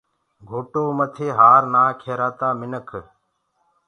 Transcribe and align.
گھوٽو 0.47 0.83
مٿي 0.97 1.27
هآر 1.37 1.61
نآک 1.73 1.97
هيرآ 2.05 2.29
تآ 2.39 2.49
منک 2.59 2.89